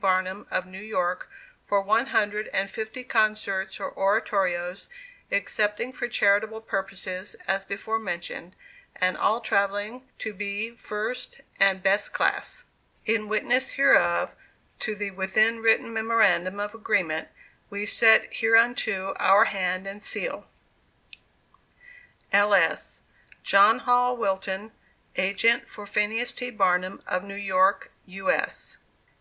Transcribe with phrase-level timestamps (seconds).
[0.00, 1.28] Barnum, of New York,
[1.64, 4.88] for one hundred and fifty concerts or oratorios,
[5.28, 8.54] excepting for charitable purposes as before mentioned;
[8.94, 12.62] and all travelling to be first and best class.
[13.06, 14.36] In witness hereof
[14.78, 17.26] to the within written memorandum of agreement
[17.68, 20.46] we set hereunto our hand and seal.
[22.32, 22.54] [L.
[22.54, 23.00] S.]
[23.42, 24.70] JOHN HALL WILTON,
[25.16, 26.50] Agent for PHINEAS T.
[26.50, 28.30] BARNUM, of New York, U.
[28.30, 28.76] S.